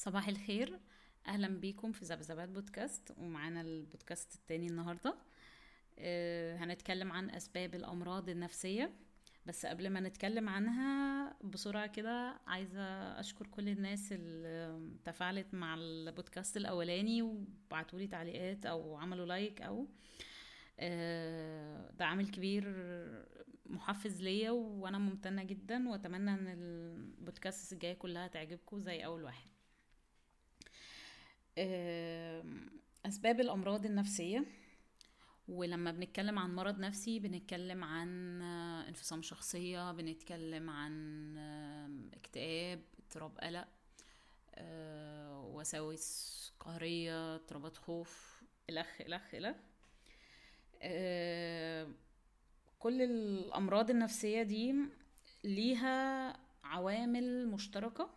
صباح 0.00 0.28
الخير. 0.28 0.80
أهلا 1.26 1.48
بيكم 1.48 1.92
في 1.92 2.04
ذبذبات 2.04 2.48
بودكاست 2.48 3.14
ومعانا 3.18 3.60
البودكاست 3.60 4.34
التاني 4.34 4.66
النهارده. 4.66 5.14
أه 5.98 6.56
هنتكلم 6.56 7.12
عن 7.12 7.30
أسباب 7.30 7.74
الأمراض 7.74 8.28
النفسية. 8.28 8.92
بس 9.46 9.66
قبل 9.66 9.90
ما 9.90 10.00
نتكلم 10.00 10.48
عنها 10.48 11.36
بسرعة 11.44 11.86
كده 11.86 12.40
عايزة 12.46 12.82
أشكر 13.20 13.46
كل 13.46 13.68
الناس 13.68 14.12
اللي 14.12 14.80
تفاعلت 15.04 15.54
مع 15.54 15.74
البودكاست 15.74 16.56
الأولاني 16.56 17.22
وبعتولي 17.22 18.06
تعليقات 18.06 18.66
أو 18.66 18.96
عملوا 18.96 19.26
لايك 19.26 19.62
أو 19.62 19.86
أه 20.78 21.90
ده 21.90 22.04
عامل 22.04 22.28
كبير 22.28 22.64
محفز 23.66 24.22
ليا 24.22 24.50
وأنا 24.50 24.98
ممتنة 24.98 25.44
جدا 25.44 25.88
وأتمنى 25.88 26.30
إن 26.30 26.46
البودكاست 26.48 27.72
الجاية 27.72 27.94
كلها 27.94 28.28
تعجبكم 28.28 28.80
زي 28.80 29.04
أول 29.04 29.24
واحد. 29.24 29.50
أسباب 33.06 33.40
الأمراض 33.40 33.86
النفسية. 33.86 34.44
ولما 35.48 35.90
بنتكلم 35.92 36.38
عن 36.38 36.54
مرض 36.54 36.78
نفسي 36.78 37.18
بنتكلم 37.18 37.84
عن 37.84 38.42
انفصام 38.88 39.22
شخصية 39.22 39.92
بنتكلم 39.92 40.70
عن 40.70 41.38
اكتئاب 42.14 42.82
اضطراب 42.98 43.38
قلق 43.38 43.68
وساوس 45.54 46.52
قهرية 46.60 47.34
اضطرابات 47.34 47.76
خوف 47.76 48.42
الأخ 48.70 49.00
الأخ 49.00 49.34
الأخ 49.34 49.56
كل 52.78 53.02
الأمراض 53.02 53.90
النفسية 53.90 54.42
دي 54.42 54.74
ليها 55.44 56.36
عوامل 56.64 57.48
مشتركة. 57.48 58.10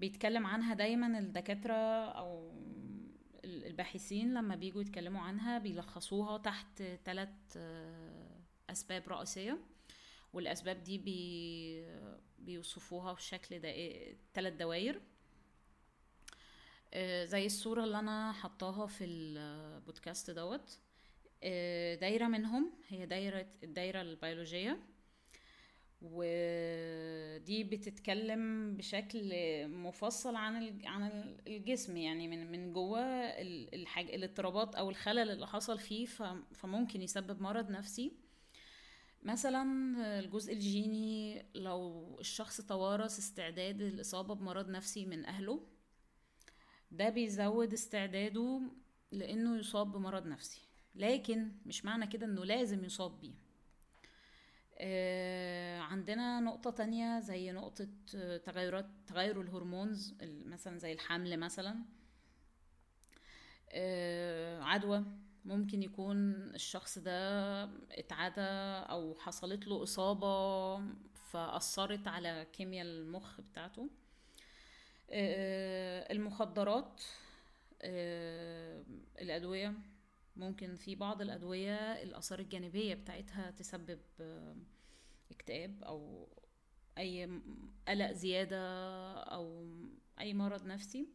بيتكلم 0.00 0.46
عنها 0.46 0.74
دايما 0.74 1.18
الدكاترة 1.18 2.04
أو 2.10 2.52
الباحثين 3.44 4.34
لما 4.34 4.56
بيجوا 4.56 4.82
يتكلموا 4.82 5.20
عنها 5.20 5.58
بيلخصوها 5.58 6.38
تحت 6.38 6.82
ثلاث 7.04 7.56
أسباب 8.70 9.08
رئيسية. 9.08 9.58
والأسباب 10.32 10.82
دي 10.82 10.98
بي 10.98 11.86
بيوصفوها 12.38 13.12
بشكل 13.12 13.60
ثلاث 14.34 14.54
دوائر. 14.54 15.00
زي 17.24 17.46
الصورة 17.46 17.84
اللي 17.84 17.98
أنا 17.98 18.32
حطاها 18.32 18.86
في 18.86 19.04
البودكاست 19.04 20.30
دوت. 20.30 20.78
دايرة 22.00 22.26
منهم 22.26 22.72
هي 22.88 23.06
دايرة 23.06 23.46
الدايرة 23.62 24.00
البيولوجية. 24.00 24.80
ودي 27.48 27.64
بتتكلم 27.64 28.74
بشكل 28.76 29.32
مفصل 29.68 30.36
عن 30.36 30.80
عن 30.84 31.36
الجسم 31.46 31.96
يعني 31.96 32.28
من 32.28 32.52
من 32.52 32.72
جوه 32.72 33.00
الحاجة 33.00 34.14
الاضطرابات 34.14 34.74
أو 34.74 34.90
الخلل 34.90 35.30
اللي 35.30 35.46
حصل 35.46 35.78
فيه 35.78 36.06
فممكن 36.52 37.02
يسبب 37.02 37.42
مرض 37.42 37.70
نفسي. 37.70 38.12
مثلا 39.22 39.62
الجزء 40.18 40.52
الجيني 40.52 41.44
لو 41.54 42.16
الشخص 42.20 42.60
توارث 42.60 43.18
استعداد 43.18 43.80
الإصابة 43.80 44.34
بمرض 44.34 44.68
نفسي 44.68 45.06
من 45.06 45.24
أهله 45.24 45.60
ده 46.90 47.08
بيزود 47.08 47.72
استعداده 47.72 48.60
لإنه 49.12 49.56
يصاب 49.58 49.92
بمرض 49.92 50.26
نفسي. 50.26 50.60
لكن 50.94 51.52
مش 51.66 51.84
معنى 51.84 52.06
كده 52.06 52.26
إنه 52.26 52.44
لازم 52.44 52.84
يصاب 52.84 53.20
بيه. 53.20 53.47
عندنا 55.80 56.40
نقطة 56.40 56.70
تانية 56.70 57.20
زي 57.20 57.52
نقطة 57.52 57.88
تغيرات 58.44 58.86
تغير 59.06 59.40
الهرمونز 59.40 60.14
مثلا 60.22 60.78
زي 60.78 60.92
الحمل 60.92 61.36
مثلا. 61.36 61.76
عدوى 64.62 65.04
ممكن 65.44 65.82
يكون 65.82 66.32
الشخص 66.54 66.98
ده 66.98 67.64
اتعدى 67.90 68.40
أو 68.90 69.14
حصلت 69.18 69.66
له 69.66 69.82
إصابة 69.82 70.78
فأثرت 71.14 72.08
على 72.08 72.46
كيمياء 72.52 72.86
المخ 72.86 73.40
بتاعته. 73.40 73.88
المخدرات 76.10 77.02
الأدوية. 79.18 79.74
ممكن 80.38 80.74
في 80.76 80.94
بعض 80.94 81.22
الأدوية 81.22 82.02
الآثار 82.02 82.38
الجانبية 82.38 82.94
بتاعتها 82.94 83.50
تسبب 83.50 84.00
اكتئاب 85.30 85.82
أو 85.84 86.28
أي 86.98 87.40
قلق 87.88 88.12
زيادة 88.12 88.58
أو 89.22 89.66
أي 90.20 90.34
مرض 90.34 90.66
نفسي. 90.66 91.08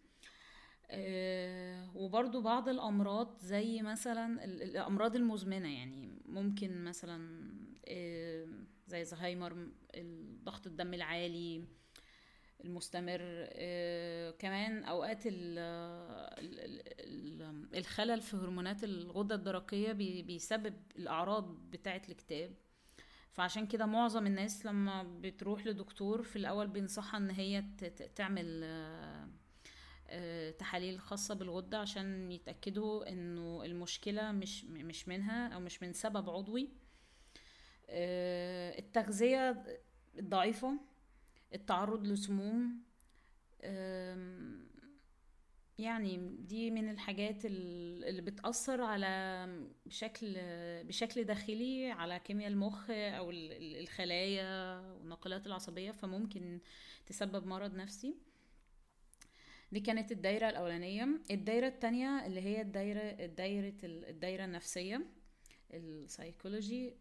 وبرضو 1.96 2.42
بعض 2.42 2.70
الأمراض 2.70 3.40
زي 3.40 3.82
مثلا 3.82 4.46
الأمراض 4.46 5.16
المزمنة 5.16 5.74
يعني 5.78 6.22
ممكن 6.26 6.84
مثلا 6.84 7.50
زي 8.88 9.04
زهايمر 9.04 9.68
ضغط 10.44 10.68
الدم 10.68 10.94
العالي 10.94 11.64
المستمر 12.64 13.20
آه 13.22 14.32
كمان 14.32 14.84
أوقات 14.84 15.20
ال 15.26 15.60
الخلل 17.76 18.22
في 18.22 18.38
هرمونات 18.38 18.84
الغدة 18.84 19.36
الدرقية 19.36 19.92
بي 19.92 20.22
بيسبب 20.22 20.74
الأعراض 20.96 21.56
بتاعة 21.70 22.02
الاكتئاب. 22.06 22.54
فعشان 23.32 23.68
كده 23.68 23.86
معظم 23.86 24.28
الناس 24.28 24.66
لما 24.66 25.04
بتروح 25.22 25.68
لدكتور 25.68 26.24
في 26.24 26.36
الأول 26.36 26.68
بينصحها 26.68 27.18
إن 27.18 27.30
هي 27.30 27.64
تعمل 28.16 28.62
آه 28.64 29.28
آه 30.08 30.52
تحاليل 30.52 31.00
خاصة 31.00 31.34
بالغدة 31.36 31.78
عشان 31.78 32.32
يتأكدوا 32.32 33.10
إنه 33.10 33.66
المشكلة 33.66 34.32
مش 34.32 34.66
مش 34.66 35.08
منها 35.08 35.48
أو 35.48 35.60
مش 35.60 35.84
من 35.84 35.94
سبب 35.94 36.30
عضوي. 36.30 36.70
التغذية 38.80 39.64
الضعيفة 40.20 40.80
التعرض 41.54 42.08
لسموم 42.08 42.84
يعني 45.80 46.36
دي 46.40 46.72
من 46.72 46.90
الحاجات 46.90 47.46
اللي 47.46 48.22
بتأثر 48.22 48.82
على 48.82 49.48
بشكل 49.86 50.34
بشكل 50.84 51.24
داخلي 51.24 51.92
على 51.92 52.20
كيمياء 52.20 52.50
المخ 52.50 52.86
أو 52.90 53.32
الخلايا 53.32 54.80
والناقلات 54.80 55.48
العصبية 55.48 55.92
فممكن 55.92 56.60
تسبب 57.06 57.48
مرض 57.48 57.76
نفسي. 57.76 58.16
دي 59.72 59.80
كانت 59.80 60.12
الدايرة 60.12 60.50
الأولانية. 60.50 61.08
الدايرة 61.32 61.68
التانية 61.68 62.26
اللي 62.26 62.42
هي 62.42 62.62
الدايرة 62.62 63.00
الدايرة 63.00 63.74
الدايرة 63.84 64.46
النفسية 64.46 65.06
السايكولوجي 65.74 66.94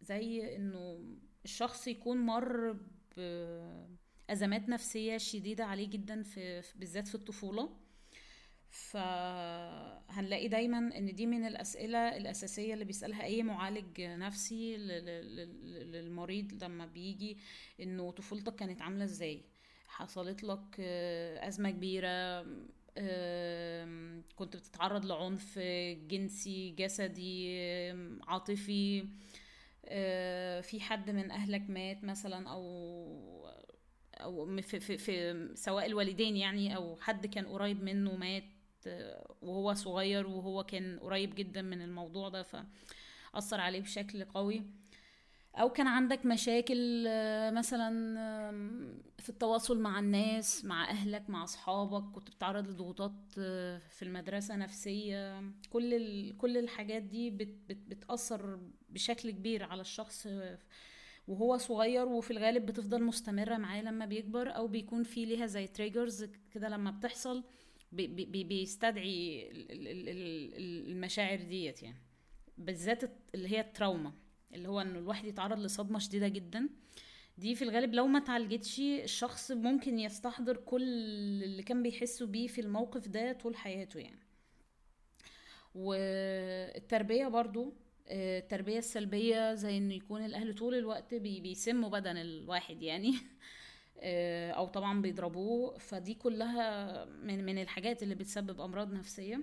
زي 0.00 0.56
إنه 0.56 1.04
الشخص 1.46 1.88
يكون 1.88 2.16
مر 2.16 2.76
بأزمات 3.16 4.68
نفسية 4.68 5.16
شديدة 5.16 5.64
عليه 5.64 5.88
جدا 5.90 6.22
في 6.22 6.62
بالذات 6.76 7.08
في 7.08 7.14
الطفولة. 7.14 7.76
فهنلاقي 8.68 10.48
دايما 10.48 10.78
إن 10.78 11.14
دي 11.14 11.26
من 11.26 11.44
الأسئلة 11.44 12.16
الأساسية 12.16 12.74
اللي 12.74 12.84
بيسألها 12.84 13.24
أي 13.24 13.42
معالج 13.42 14.00
نفسي 14.00 14.76
للمريض 14.76 16.64
لما 16.64 16.86
بيجي 16.86 17.38
إنه 17.80 18.10
طفولتك 18.10 18.54
كانت 18.56 18.82
عاملة 18.82 19.04
إزاي. 19.04 19.42
حصلت 19.86 20.44
لك 20.44 20.80
أزمة 21.40 21.70
كبيرة 21.70 22.42
كنت 24.36 24.56
بتتعرض 24.56 25.04
لعنف 25.04 25.58
جنسي 26.08 26.70
جسدي 26.70 27.60
عاطفي. 28.28 29.06
في 30.62 30.80
حد 30.80 31.10
من 31.10 31.30
أهلك 31.30 31.70
مات 31.70 32.04
مثلا 32.04 32.48
أو 32.48 32.66
أو 34.14 34.60
في, 34.60 34.80
في, 34.80 34.98
في 34.98 35.48
سواء 35.54 35.86
الوالدين 35.86 36.36
يعني 36.36 36.76
أو 36.76 36.96
حد 37.00 37.26
كان 37.26 37.46
قريب 37.46 37.82
منه 37.82 38.16
مات 38.16 38.44
وهو 39.42 39.74
صغير 39.74 40.26
وهو 40.26 40.64
كان 40.64 40.98
قريب 40.98 41.34
جدا 41.34 41.62
من 41.62 41.82
الموضوع 41.82 42.28
ده 42.28 42.42
فأثر 42.42 43.60
عليه 43.60 43.80
بشكل 43.80 44.24
قوي. 44.24 44.62
أو 45.56 45.68
كان 45.70 45.86
عندك 45.86 46.26
مشاكل 46.26 47.04
مثلا 47.54 47.90
في 49.18 49.28
التواصل 49.28 49.80
مع 49.80 49.98
الناس 49.98 50.64
مع 50.64 50.90
أهلك 50.90 51.30
مع 51.30 51.44
أصحابك 51.44 52.12
كنت 52.14 52.30
بتتعرض 52.30 52.68
لضغوطات 52.68 53.12
في 53.90 54.02
المدرسة 54.02 54.56
نفسية. 54.56 55.42
كل 55.70 56.32
كل 56.38 56.56
الحاجات 56.58 57.02
دي 57.02 57.30
بت 57.30 57.54
بت 57.68 57.76
بتأثر 57.88 58.60
بشكل 58.88 59.30
كبير 59.30 59.64
على 59.64 59.80
الشخص 59.80 60.28
وهو 61.28 61.56
صغير 61.56 62.06
وفي 62.08 62.30
الغالب 62.30 62.66
بتفضل 62.66 63.02
مستمرة 63.02 63.56
معاه 63.56 63.82
لما 63.82 64.06
بيكبر 64.06 64.56
أو 64.56 64.66
بيكون 64.68 65.02
في 65.02 65.24
ليها 65.24 65.46
زي 65.46 65.66
triggers 65.66 66.24
كده 66.50 66.68
لما 66.68 66.90
بتحصل 66.90 67.44
بي 67.92 68.06
بي 68.06 68.44
بيستدعي 68.44 69.48
المشاعر 70.90 71.38
ديت 71.42 71.82
يعني. 71.82 71.98
بالذات 72.58 73.04
اللي 73.34 73.48
هي 73.48 73.60
ال 73.60 73.66
trauma. 73.66 74.12
اللي 74.56 74.68
هو 74.68 74.80
إنه 74.80 74.98
الواحد 74.98 75.24
يتعرض 75.24 75.58
لصدمة 75.58 75.98
شديدة 75.98 76.28
جدا. 76.28 76.68
دي 77.38 77.54
في 77.54 77.62
الغالب 77.62 77.94
لو 77.94 78.06
ما 78.06 78.18
اتعالجتش 78.18 78.80
الشخص 78.80 79.52
ممكن 79.52 79.98
يستحضر 79.98 80.56
كل 80.56 80.82
اللي 81.44 81.62
كان 81.62 81.82
بيحسه 81.82 82.26
بيه 82.26 82.46
في 82.46 82.60
الموقف 82.60 83.08
ده 83.08 83.32
طول 83.32 83.56
حياته 83.56 84.00
يعني. 84.00 84.20
والتربية 85.74 87.28
برضو 87.28 87.74
التربية 88.10 88.78
السلبية 88.78 89.54
زي 89.54 89.76
إنه 89.78 89.94
يكون 89.94 90.24
الأهل 90.24 90.54
طول 90.54 90.74
الوقت 90.74 91.14
بيسموا 91.14 91.88
بدن 91.90 92.16
الواحد 92.16 92.82
يعني. 92.82 93.14
أو 94.58 94.66
طبعا 94.66 95.02
بيضربوه. 95.02 95.78
فدي 95.78 96.14
كلها 96.14 97.04
من 97.04 97.44
من 97.44 97.58
الحاجات 97.62 98.02
اللي 98.02 98.14
بتسبب 98.14 98.60
أمراض 98.60 98.92
نفسية. 98.92 99.40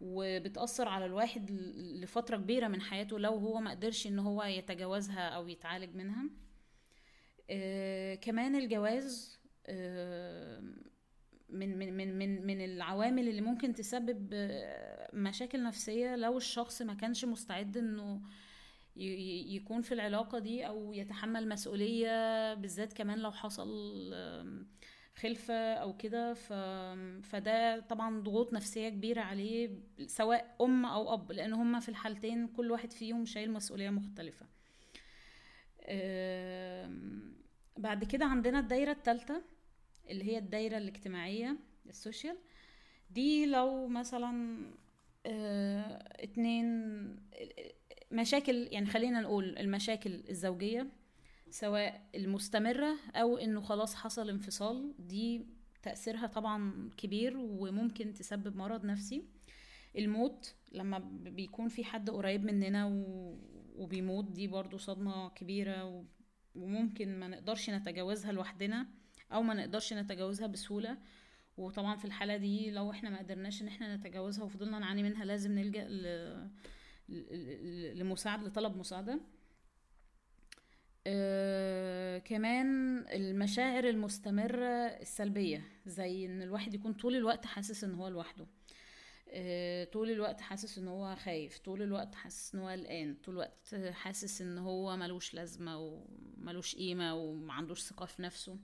وبتأثر 0.00 0.88
على 0.88 1.06
الواحد 1.06 1.50
لفترة 1.76 2.36
كبيرة 2.36 2.68
من 2.68 2.80
حياته 2.80 3.18
لو 3.18 3.32
هو 3.36 3.60
ما 3.60 3.70
قدرش 3.70 4.06
إن 4.06 4.18
هو 4.18 4.42
يتجاوزها 4.42 5.28
أو 5.28 5.48
يتعالج 5.48 5.94
منها. 5.96 6.30
آه 7.50 8.14
كمان 8.14 8.56
الجواز 8.56 9.38
آه 9.66 10.62
من 11.48 11.78
من 11.78 12.18
من 12.18 12.46
من 12.46 12.64
العوامل 12.64 13.28
اللي 13.28 13.40
ممكن 13.40 13.74
تسبب 13.74 14.30
آه، 14.32 15.10
مشاكل 15.12 15.62
نفسية 15.62 16.16
لو 16.16 16.36
الشخص 16.36 16.82
ما 16.82 16.94
كانش 16.94 17.24
مستعد 17.24 17.76
إنه 17.76 18.22
يكون 18.96 19.82
في 19.82 19.92
العلاقة 19.94 20.38
دي 20.38 20.66
أو 20.66 20.92
يتحمل 20.92 21.48
مسؤولية 21.48 22.54
بالذات 22.54 22.92
كمان 22.92 23.18
لو 23.18 23.32
حصل 23.32 23.68
خلفة 25.16 25.74
أو 25.74 25.96
كده 25.96 26.34
ف... 26.34 26.52
فده 27.22 27.80
طبعا 27.80 28.20
ضغوط 28.20 28.52
نفسية 28.52 28.88
كبيرة 28.88 29.20
عليه 29.20 29.70
سواء 30.06 30.56
أم 30.60 30.86
أو 30.86 31.14
أب 31.14 31.32
لأن 31.32 31.52
هما 31.52 31.80
في 31.80 31.88
الحالتين 31.88 32.48
كل 32.48 32.70
واحد 32.70 32.92
فيهم 32.92 33.24
شايل 33.24 33.52
مسؤولية 33.52 33.90
مختلفة. 33.90 34.46
بعد 37.76 38.04
كده 38.04 38.24
عندنا 38.24 38.58
الدايرة 38.58 38.90
التالتة 38.92 39.42
اللي 40.10 40.24
هي 40.24 40.38
الدايرة 40.38 40.76
الاجتماعية 40.78 41.56
السوشيال. 41.88 42.36
دي 43.10 43.46
لو 43.46 43.88
مثلا 43.88 44.58
آه 45.26 46.08
اتنين 46.24 46.66
مشاكل 48.12 48.68
يعني 48.70 48.86
خلينا 48.86 49.20
نقول 49.20 49.58
المشاكل 49.58 50.22
الزوجية. 50.28 50.86
سواء 51.50 52.08
المستمرة 52.14 52.96
أو 53.14 53.36
إنه 53.38 53.60
خلاص 53.60 53.94
حصل 53.94 54.30
انفصال 54.30 54.94
دي 54.98 55.46
تأثيرها 55.82 56.26
طبعا 56.26 56.90
كبير 56.96 57.36
وممكن 57.36 58.12
تسبب 58.12 58.56
مرض 58.56 58.84
نفسي. 58.84 59.24
الموت 59.98 60.54
لما 60.72 60.98
بيكون 61.22 61.68
في 61.68 61.84
حد 61.84 62.10
قريب 62.10 62.44
مننا 62.44 62.86
وبيموت 63.76 64.24
دي 64.24 64.46
برضو 64.46 64.76
صدمة 64.76 65.28
كبيرة 65.28 66.04
وممكن 66.54 67.18
ما 67.18 67.28
نقدرش 67.28 67.70
نتجاوزها 67.70 68.32
لوحدنا 68.32 68.86
أو 69.32 69.42
ما 69.42 69.54
نقدرش 69.54 69.92
نتجاوزها 69.92 70.46
بسهولة. 70.46 70.98
وطبعا 71.56 71.96
في 71.96 72.04
الحالة 72.04 72.36
دي 72.36 72.70
لو 72.70 72.90
إحنا 72.90 73.10
ما 73.10 73.18
قدرناش 73.18 73.62
إن 73.62 73.68
إحنا 73.68 73.96
نتجاوزها 73.96 74.44
وفضلنا 74.44 74.78
نعاني 74.78 75.02
منها 75.02 75.24
لازم 75.24 75.52
نلجأ 75.52 75.88
لمساعد 77.94 78.44
لطلب 78.44 78.76
مساعدة. 78.76 79.20
آه 81.08 82.18
كمان 82.18 82.98
المشاعر 83.08 83.84
المستمرة 83.88 84.86
السلبية 84.86 85.62
زي 85.86 86.26
إن 86.26 86.42
الواحد 86.42 86.74
يكون 86.74 86.92
طول 86.92 87.16
الوقت 87.16 87.46
حاسس 87.46 87.84
إن 87.84 87.94
هو 87.94 88.08
لوحده. 88.08 88.46
آه 89.30 89.84
طول 89.84 90.10
الوقت 90.10 90.40
حاسس 90.40 90.78
إن 90.78 90.88
هو 90.88 91.16
خايف 91.16 91.58
طول 91.58 91.82
الوقت 91.82 92.14
حاسس 92.14 92.54
إن 92.54 92.60
هو 92.60 92.68
قلقان 92.68 93.14
طول 93.24 93.34
الوقت 93.34 93.74
حاسس 93.92 94.40
إن 94.42 94.58
هو 94.58 94.96
ملوش 94.96 95.34
لازمة 95.34 95.78
وملوش 95.78 96.76
قيمة 96.76 97.14
ومعندوش 97.14 97.82
ثقة 97.82 98.06
في 98.06 98.22
نفسه. 98.22 98.58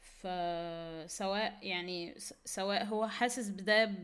فسواء 0.00 1.58
يعني 1.66 2.14
سواء 2.44 2.84
هو 2.84 3.08
حاسس 3.08 3.50
بده 3.50 3.94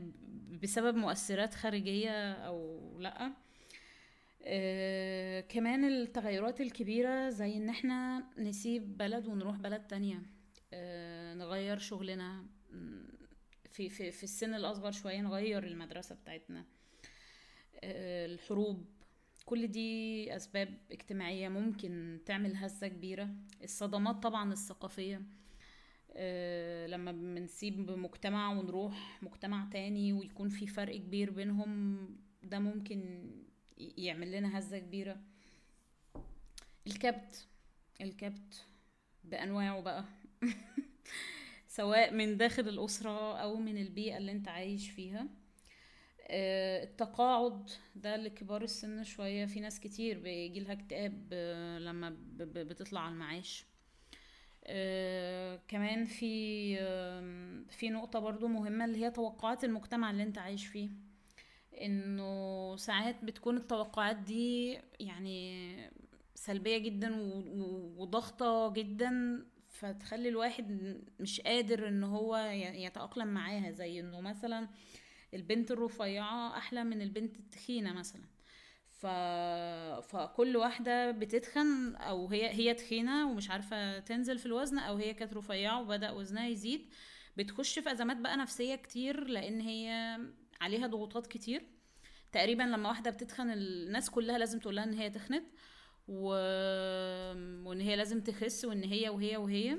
بسبب 0.62 0.96
مؤثرات 0.96 1.54
خارجية 1.54 2.32
أو 2.32 2.80
لأ 3.00 3.32
آه 4.46 5.40
كمان 5.40 5.84
التغيرات 5.84 6.60
الكبيرة 6.60 7.28
زي 7.30 7.56
إن 7.56 7.68
إحنا 7.68 8.26
نسيب 8.38 8.96
بلد 8.96 9.26
ونروح 9.26 9.56
بلد 9.56 9.86
تانية. 9.86 10.22
آه 10.72 11.34
نغير 11.34 11.78
شغلنا 11.78 12.46
في, 13.70 13.88
في, 13.88 14.10
في 14.10 14.24
السن 14.24 14.54
الأصغر 14.54 14.92
شوية 14.92 15.20
نغير 15.20 15.64
المدرسة 15.64 16.14
بتاعتنا. 16.14 16.64
آه 17.84 18.26
الحروب 18.26 18.84
كل 19.44 19.66
دي 19.66 20.36
أسباب 20.36 20.78
اجتماعية 20.92 21.48
ممكن 21.48 22.20
تعمل 22.26 22.56
هزة 22.56 22.88
كبيرة. 22.88 23.28
الصدمات 23.64 24.22
طبعا 24.22 24.52
الثقافية. 24.52 25.22
لما 26.86 27.12
بنسيب 27.12 27.90
مجتمع 27.90 28.52
ونروح 28.52 29.22
مجتمع 29.22 29.68
تاني 29.72 30.12
ويكون 30.12 30.48
في 30.48 30.66
فرق 30.66 30.96
كبير 30.96 31.30
بينهم 31.30 31.98
ده 32.42 32.58
ممكن 32.58 33.30
يعمل 33.78 34.32
لنا 34.32 34.58
هزة 34.58 34.78
كبيرة. 34.78 35.16
الكبت 36.86 37.46
الكبت 38.00 38.64
بأنواعه 39.24 39.80
بقى. 39.80 40.04
سواء 41.68 42.14
من 42.14 42.36
داخل 42.36 42.68
الأسرة 42.68 43.38
أو 43.40 43.56
من 43.56 43.78
البيئة 43.78 44.16
اللي 44.16 44.32
أنت 44.32 44.48
عايش 44.48 44.90
فيها. 44.90 45.26
آه، 46.28 46.84
التقاعد 46.84 47.70
ده 47.96 48.16
لكبار 48.16 48.62
السن 48.62 49.04
شوية. 49.04 49.46
في 49.46 49.60
ناس 49.60 49.80
كتير 49.80 50.18
بيجيلها 50.18 50.72
اكتئاب 50.72 51.28
آه، 51.32 51.78
لما 51.78 52.16
بتطلع 52.38 53.00
على 53.00 53.12
المعاش. 53.12 53.64
آه، 54.64 55.60
كمان 55.68 56.04
في 56.04 56.76
في 57.70 57.90
نقطة 57.90 58.18
برضو 58.18 58.48
مهمة 58.48 58.84
اللي 58.84 59.04
هي 59.04 59.10
توقعات 59.10 59.64
المجتمع 59.64 60.10
اللي 60.10 60.22
أنت 60.22 60.38
عايش 60.38 60.66
فيه. 60.66 60.88
إنه 61.80 62.76
ساعات 62.76 63.24
بتكون 63.24 63.56
التوقعات 63.56 64.16
دي 64.16 64.78
يعني 65.00 65.76
سلبية 66.34 66.78
جدا 66.78 67.16
وضغطة 67.98 68.72
جدا 68.72 69.44
فتخلي 69.68 70.28
الواحد 70.28 70.96
مش 71.20 71.40
قادر 71.40 71.88
إن 71.88 72.04
هو 72.04 72.36
يتأقلم 72.74 73.28
معاها. 73.28 73.70
زي 73.70 74.00
إنه 74.00 74.20
مثلا 74.20 74.68
البنت 75.34 75.70
الرفيعة 75.70 76.56
أحلى 76.58 76.84
من 76.84 77.02
البنت 77.02 77.36
التخينة 77.38 77.92
مثلا. 77.92 78.22
ف... 78.88 79.06
فكل 80.06 80.56
واحدة 80.56 81.10
بتتخن 81.10 81.96
أو 81.96 82.28
هي 82.28 82.50
هي 82.50 82.74
تخينة 82.74 83.30
ومش 83.30 83.50
عارفة 83.50 83.98
تنزل 83.98 84.38
في 84.38 84.46
الوزن 84.46 84.78
أو 84.78 84.96
هي 84.96 85.14
كانت 85.14 85.34
رفيعة 85.34 85.80
وبدأ 85.82 86.10
وزنها 86.10 86.48
يزيد 86.48 86.88
بتخش 87.36 87.78
في 87.78 87.92
أزمات 87.92 88.16
بقى 88.16 88.36
نفسية 88.36 88.74
كتير 88.74 89.24
لأن 89.28 89.60
هي 89.60 90.18
عليها 90.60 90.86
ضغوطات 90.86 91.26
كتير. 91.26 91.62
تقريبا 92.34 92.62
لما 92.62 92.88
واحدة 92.88 93.10
بتتخن 93.10 93.50
الناس 93.50 94.10
كلها 94.10 94.38
لازم 94.38 94.58
تقول 94.58 94.76
لها 94.76 94.84
إن 94.84 94.94
هي 94.94 95.10
تخنت 95.10 95.44
و... 96.08 96.28
وإن 97.68 97.80
هي 97.80 97.96
لازم 97.96 98.20
تخس 98.20 98.64
وإن 98.64 98.84
هي 98.84 99.08
وهي 99.08 99.36
وهي. 99.36 99.78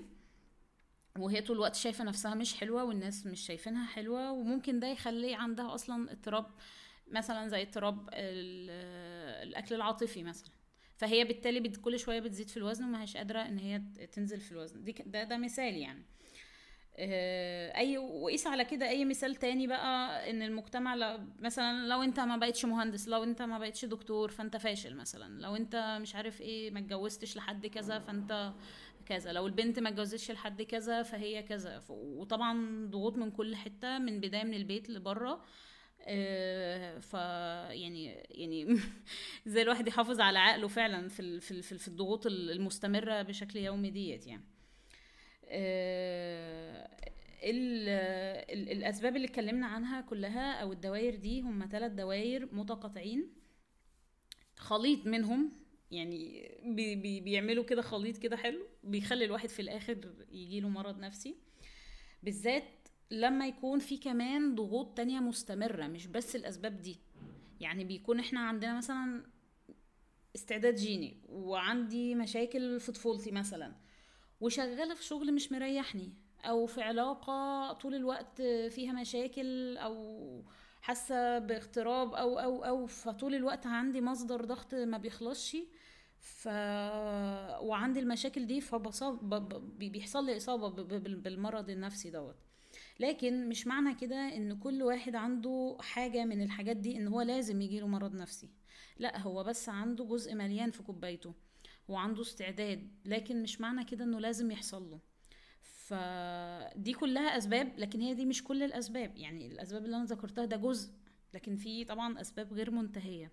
وهي 1.18 1.42
طول 1.42 1.56
الوقت 1.56 1.76
شايفة 1.76 2.04
نفسها 2.04 2.36
مش 2.36 2.54
حلوة 2.56 2.84
والناس 2.84 3.26
مش 3.26 3.40
شايفينها 3.42 3.86
حلوة. 3.86 4.32
وممكن 4.32 4.80
ده 4.80 4.88
يخلي 4.88 5.36
عندها 5.36 5.74
أصلا 5.76 6.12
اضطراب 6.12 6.46
مثلا 7.08 7.48
زي 7.48 7.62
اضطراب 7.62 8.10
الأكل 8.14 9.76
العاطفي 9.76 10.24
مثلا. 10.24 10.50
فهي 10.98 11.24
بالتالي 11.24 11.70
كل 11.70 12.00
شوية 12.00 12.20
بتزيد 12.20 12.50
في 12.50 12.58
الوزن 12.58 12.84
وما 12.84 13.02
هيش 13.02 13.18
قادرة 13.18 13.40
إن 13.40 13.58
هي 13.58 13.82
تنزل 14.12 14.40
في 14.40 14.52
الوزن. 14.52 14.84
دي 14.84 14.96
ده 15.06 15.24
ده 15.24 15.38
مثال 15.38 15.74
يعني. 15.74 16.06
أي 16.98 17.98
وقيس 17.98 18.48
على 18.48 18.66
كده 18.66 18.90
أي 18.90 19.06
مثال 19.06 19.36
تاني 19.36 19.68
بقى 19.68 20.30
إن 20.30 20.42
المجتمع 20.42 20.96
لو 20.96 21.20
مثلا 21.40 21.88
لو 21.88 22.04
أنت 22.04 22.20
ما 22.20 22.38
بقتش 22.38 22.66
مهندس 22.66 23.08
لو 23.08 23.24
أنت 23.24 23.42
ما 23.42 23.58
بقتش 23.60 23.86
دكتور 23.86 24.32
فأنت 24.32 24.58
فاشل 24.58 24.96
مثلا. 24.96 25.42
لو 25.42 25.56
أنت 25.56 25.98
مش 26.02 26.16
عارف 26.16 26.42
إيه 26.42 26.72
ما 26.72 26.80
اتجوزتش 26.80 27.38
لحد 27.38 27.68
كذا 27.68 28.00
فأنت 28.00 28.54
كذا. 29.06 29.32
لو 29.32 29.48
البنت 29.48 29.80
ما 29.80 29.90
اتجوزتش 29.90 30.32
لحد 30.32 30.62
كذا 30.62 31.04
فهي 31.04 31.44
كذا. 31.44 31.82
وطبعا 31.90 32.86
ضغوط 32.92 33.18
من 33.18 33.32
كل 33.32 33.56
حتة 33.56 33.98
من 34.00 34.20
بداية 34.20 34.44
من 34.44 34.54
البيت 34.54 34.90
لبره. 34.90 35.42
آه، 36.08 37.00
ف 37.00 37.14
يعني 37.74 38.06
يعني 38.30 38.78
زي 39.46 39.62
الواحد 39.62 39.88
يحافظ 39.88 40.20
على 40.22 40.40
عقله 40.40 40.68
فعلا 40.68 41.10
في 41.10 41.40
في 41.40 41.62
في 41.62 41.88
الضغوط 41.88 42.26
المستمرة 42.28 43.22
بشكل 43.22 43.60
يومي 43.60 43.90
ديت 43.92 44.28
يعني. 44.28 44.55
آه، 45.50 46.90
الأسباب 48.54 49.16
اللي 49.16 49.28
اتكلمنا 49.28 49.68
عنها 49.68 50.02
كلها 50.02 50.54
أو 50.54 50.72
الدوائر 50.72 51.16
دي 51.16 51.42
هم 51.42 51.68
ثلاث 51.72 51.92
دوائر 51.92 52.56
متقاطعين. 52.56 53.34
خليط 54.58 55.06
منهم 55.08 55.52
يعني 55.92 56.52
بي 56.66 56.96
بي 56.96 57.20
بيعملوا 57.20 57.64
كده 57.64 57.82
خليط 57.82 58.18
كده 58.18 58.38
حلو 58.38 58.68
بيخلي 58.84 59.26
الواحد 59.26 59.50
في 59.50 59.62
الآخر 59.62 60.14
يجيله 60.32 60.70
مرض 60.70 61.00
نفسي. 61.00 61.36
بالذات 62.24 62.64
لما 63.12 63.48
يكون 63.48 63.80
في 63.80 63.98
كمان 63.98 64.56
ضغوط 64.56 64.98
تانية 64.98 65.20
مستمرة 65.20 65.88
مش 65.88 66.08
بس 66.08 66.36
الأسباب 66.36 66.82
دي. 66.82 66.98
يعني 67.60 67.84
بيكون 67.84 68.20
إحنا 68.20 68.40
عندنا 68.40 68.78
مثلا 68.78 69.26
استعداد 70.36 70.76
جيني 70.76 71.18
وعندي 71.30 72.16
مشاكل 72.16 72.80
في 72.80 72.92
طفولتي 72.92 73.32
مثلا. 73.32 73.76
وشغالة 74.42 74.94
في 74.94 75.04
شغل 75.04 75.34
مش 75.34 75.52
مريحني 75.52 76.14
أو 76.46 76.66
في 76.66 76.82
علاقة 76.82 77.74
طول 77.74 77.96
الوقت 77.96 78.42
فيها 78.42 78.94
مشاكل 78.94 79.78
أو 79.78 80.44
حاسة 80.82 81.40
باغتراب 81.40 82.14
أو 82.14 82.40
أو 82.40 82.64
أو 82.66 82.88
فطول 82.88 83.36
الوقت 83.36 83.68
عندي 83.68 84.02
مصدر 84.02 84.46
ضغط 84.46 84.74
ما 84.76 84.98
بيخلصش. 84.98 85.58
ف 86.20 86.48
وعندي 87.62 88.00
المشاكل 88.00 88.48
دي 88.48 88.62
فبصاب 88.62 89.30
بيحصل 89.80 90.26
لي 90.26 90.38
إصابة 90.38 90.84
بالمرض 90.98 91.70
النفسي 91.70 92.10
دوت. 92.10 92.36
لكن 93.00 93.50
مش 93.50 93.68
معنى 93.68 93.96
كده 93.96 94.16
إن 94.16 94.60
كل 94.60 94.84
واحد 94.84 95.16
عنده 95.16 95.78
حاجة 95.80 96.26
من 96.26 96.42
الحاجات 96.42 96.78
دي 96.78 96.98
إن 96.98 97.08
هو 97.08 97.22
لازم 97.22 97.62
يجيله 97.62 97.88
مرض 97.88 98.16
نفسي. 98.16 98.50
لأ 99.00 99.20
هو 99.20 99.44
بس 99.44 99.70
عنده 99.70 100.06
جزء 100.06 100.36
مليان 100.36 100.72
في 100.72 100.84
كوبايته. 100.84 101.34
وعنده 101.88 102.22
استعداد 102.22 102.92
لكن 103.06 103.42
مش 103.44 103.62
معنى 103.62 103.84
كده 103.86 104.04
إنه 104.04 104.20
لازم 104.20 104.52
يحصل 104.52 104.90
له. 104.92 105.00
فدي 105.62 106.94
كلها 106.94 107.38
أسباب 107.38 107.74
لكن 107.80 108.02
هي 108.02 108.14
دي 108.14 108.26
مش 108.26 108.44
كل 108.44 108.64
الأسباب. 108.64 109.18
يعني 109.18 109.48
الأسباب 109.48 109.86
اللي 109.86 109.96
أنا 109.96 110.06
ذكرتها 110.06 110.46
ده 110.46 110.58
جزء 110.58 110.94
لكن 111.34 111.56
في 111.56 111.86
طبعا 111.86 112.22
أسباب 112.22 112.54
غير 112.54 112.72
منتهية. 112.72 113.32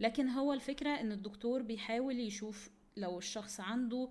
لكن 0.00 0.28
هو 0.28 0.52
الفكرة 0.52 0.90
إن 0.90 1.12
الدكتور 1.12 1.62
بيحاول 1.62 2.20
يشوف 2.20 2.70
لو 2.96 3.18
الشخص 3.18 3.60
عنده 3.60 4.10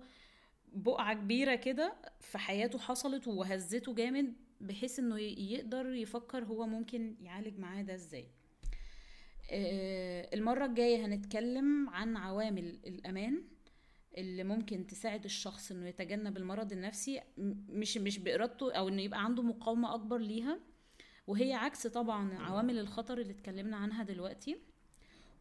بقعة 0.72 1.14
كبيرة 1.14 1.54
كده 1.54 1.94
في 2.20 2.38
حياته 2.38 2.78
حصلت 2.78 3.28
وهزته 3.28 3.94
جامد 3.94 4.34
بحيث 4.60 4.98
إنه 4.98 5.18
يقدر 5.20 5.94
يفكر 5.94 6.44
هو 6.44 6.66
ممكن 6.66 7.16
يعالج 7.20 7.58
معاه 7.58 7.82
ده 7.82 7.94
إزاي. 7.94 8.28
آه، 9.50 10.34
المرة 10.34 10.66
الجاية 10.66 11.06
هنتكلم 11.06 11.88
عن 11.88 12.16
عوامل 12.16 12.78
الأمان. 12.86 13.44
اللي 14.18 14.44
ممكن 14.44 14.86
تساعد 14.86 15.24
الشخص 15.24 15.70
إنه 15.70 15.88
يتجنب 15.88 16.36
المرض 16.36 16.72
النفسي 16.72 17.20
مش 17.68 17.98
مش 17.98 18.18
بإرادته 18.18 18.72
أو 18.72 18.88
إنه 18.88 19.02
يبقى 19.02 19.24
عنده 19.24 19.42
مقاومة 19.42 19.94
أكبر 19.94 20.18
ليها. 20.18 20.58
وهي 21.26 21.52
عكس 21.52 21.86
طبعا 21.86 22.38
عوامل 22.38 22.78
الخطر 22.78 23.18
اللي 23.18 23.32
اتكلمنا 23.32 23.76
عنها 23.76 24.02
دلوقتي. 24.02 24.56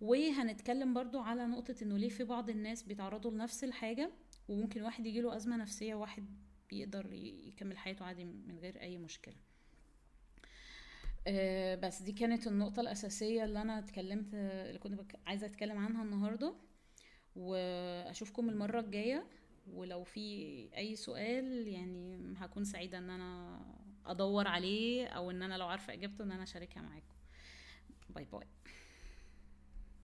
وهنتكلم 0.01 0.94
برضو 0.94 1.20
على 1.20 1.46
نقطة 1.46 1.75
إنه 1.82 1.98
ليه 1.98 2.10
في 2.10 2.24
بعض 2.24 2.50
الناس 2.50 2.84
بيتعرضوا 2.84 3.32
لنفس 3.32 3.63
الحاجة 3.63 4.12
وممكن 4.48 4.82
واحد 4.84 5.05
يجيله 5.05 5.36
أزمة 5.36 5.58
نفسية 5.58 5.96
وواحد 5.96 6.25
بيقدر 6.70 7.13
يكمل 7.13 7.77
حياته 7.77 8.05
عادي 8.05 8.24
من 8.25 8.58
غير 8.62 8.82
أي 8.82 8.98
مشكلة. 8.98 9.36
آه، 11.27 11.75
بس 11.75 12.01
دي 12.01 12.12
كانت 12.12 12.48
النقطة 12.48 12.79
الأساسية 12.82 13.44
اللي 13.46 13.62
أنا 13.62 13.79
اتكلمت 13.79 14.34
اللي 14.34 14.79
كنت 14.79 15.01
عايزة 15.27 15.46
أتكلم 15.48 15.77
عنها 15.77 16.03
النهاردة. 16.03 16.55
وأشوفكم 17.36 18.50
المرة 18.50 18.80
الجاية. 18.80 19.25
ولو 19.74 20.04
في 20.04 20.70
أي 20.77 20.96
سؤال 20.96 21.68
يعني 21.68 22.34
هكون 22.38 22.63
سعيدة 22.63 22.98
إن 22.98 23.10
أنا 23.10 23.60
أدور 24.06 24.48
عليه 24.48 25.08
أو 25.08 25.32
إن 25.32 25.42
أنا 25.42 25.58
لو 25.58 25.68
عارفة 25.68 25.94
إجابته 25.94 26.24
إن 26.24 26.32
أنا 26.32 26.44
أشاركها 26.44 26.82
معاكم. 26.82 27.15
باي 28.10 28.25
باي. 28.25 28.48